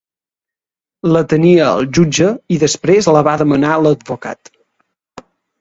[1.15, 4.55] La tenia el jutge i després la va demanar l’advocat.